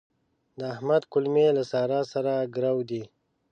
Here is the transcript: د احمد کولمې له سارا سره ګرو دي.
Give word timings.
د 0.57 0.59
احمد 0.73 1.03
کولمې 1.11 1.47
له 1.57 1.63
سارا 1.71 2.01
سره 2.13 2.33
ګرو 2.55 2.77
دي. 2.89 3.03